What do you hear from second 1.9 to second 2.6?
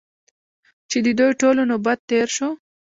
تېر شو.